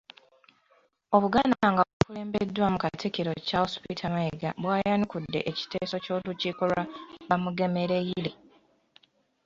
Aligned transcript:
Obuganda 1.15 1.65
nga 1.71 1.83
bukulembeddwamu 1.89 2.77
Katikkiro 2.83 3.31
Charles 3.47 3.75
Peter 3.83 4.09
Mayiga 4.15 4.49
bwayanukudde 4.61 5.39
ekiteeso 5.51 5.95
ky'olukiiko 6.03 6.63
lwa 6.69 6.83
Bamugemereire. 7.27 8.31